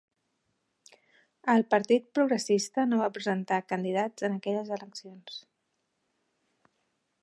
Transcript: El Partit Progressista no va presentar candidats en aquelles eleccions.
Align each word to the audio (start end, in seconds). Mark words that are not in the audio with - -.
El 1.53 1.65
Partit 1.73 2.07
Progressista 2.19 2.87
no 2.89 3.03
va 3.03 3.11
presentar 3.19 3.61
candidats 3.75 4.29
en 4.31 4.41
aquelles 4.41 4.73
eleccions. 4.81 5.41